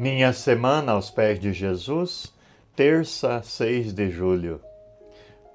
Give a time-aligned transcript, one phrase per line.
[0.00, 2.32] Minha semana aos pés de Jesus,
[2.74, 4.58] terça, 6 de julho.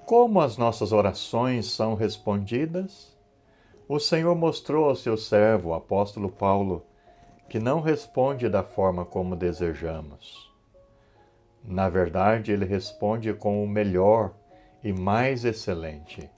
[0.04, 3.12] Como as nossas orações são respondidas?
[3.88, 6.86] O Senhor mostrou ao seu servo, o apóstolo Paulo,
[7.48, 10.48] que não responde da forma como desejamos.
[11.64, 14.32] Na verdade, ele responde com o melhor
[14.80, 16.30] e mais excelente,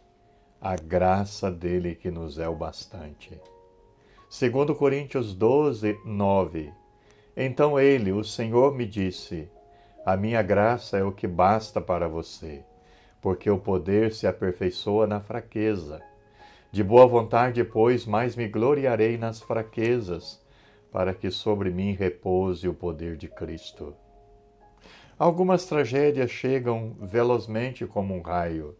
[0.62, 3.38] a graça dele que nos é o bastante.
[4.30, 6.72] Segundo Coríntios 12, 9,
[7.41, 9.49] então ele, o Senhor, me disse:
[10.04, 12.64] A minha graça é o que basta para você,
[13.22, 16.03] porque o poder se aperfeiçoa na fraqueza.
[16.72, 20.45] De boa vontade, pois, mais me gloriarei nas fraquezas,
[20.90, 23.95] para que sobre mim repouse o poder de Cristo.
[25.17, 28.76] Algumas tragédias chegam velozmente como um raio,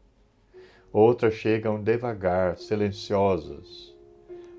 [0.93, 3.97] outras chegam devagar, silenciosas.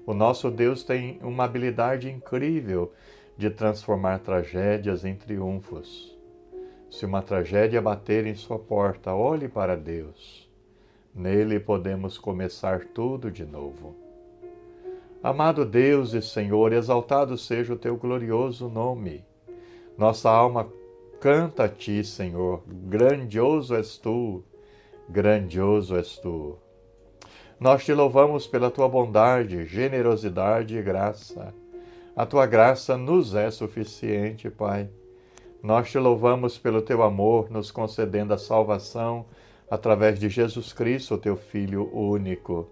[0.05, 2.93] O nosso Deus tem uma habilidade incrível
[3.39, 6.13] de transformar tragédias em triunfos.
[6.91, 10.51] Se uma tragédia bater em sua porta, olhe para Deus.
[11.15, 13.95] Nele podemos começar tudo de novo.
[15.23, 19.23] Amado Deus e Senhor, exaltado seja o teu glorioso nome.
[19.97, 20.67] Nossa alma
[21.21, 22.61] canta a ti, Senhor.
[22.67, 24.43] Grandioso és tu,
[25.07, 26.57] grandioso és tu.
[27.57, 31.53] Nós te louvamos pela tua bondade, generosidade e graça.
[32.19, 34.89] A tua graça nos é suficiente, Pai.
[35.63, 39.25] Nós te louvamos pelo teu amor, nos concedendo a salvação
[39.71, 42.67] através de Jesus Cristo, teu Filho único.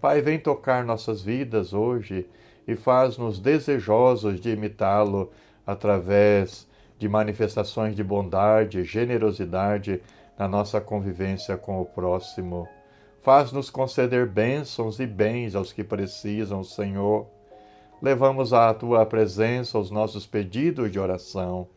[0.00, 2.26] Pai, vem tocar nossas vidas hoje
[2.66, 5.30] e faz-nos desejosos de imitá-lo
[5.66, 6.66] através
[6.98, 10.00] de manifestações de bondade, generosidade
[10.38, 12.66] na nossa convivência com o próximo.
[13.20, 17.36] Faz-nos conceder bênçãos e bens aos que precisam, Senhor
[18.00, 21.68] levamos à tua presença os nossos pedidos de oração.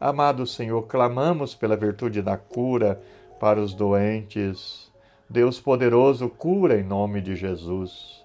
[0.00, 3.00] Amado Senhor, clamamos pela virtude da cura
[3.40, 4.92] para os doentes.
[5.28, 8.24] Deus poderoso, cura em nome de Jesus.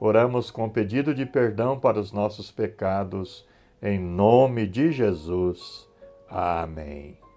[0.00, 3.46] Oramos com pedido de perdão para os nossos pecados,
[3.82, 5.86] em nome de Jesus.
[6.28, 7.29] Amém.